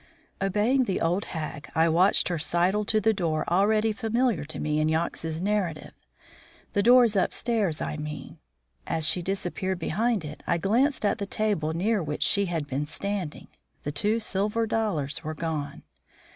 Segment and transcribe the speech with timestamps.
[0.41, 4.79] Obeying the old hag, I watched her sidle to the door already familiar to me
[4.79, 5.93] in Yox's narrative;
[6.73, 8.39] the door upstairs, I mean.
[8.87, 12.87] As she disappeared behind it I glanced at the table near which she had been
[12.87, 13.47] standing.
[13.83, 15.83] The two silver dollars were gone.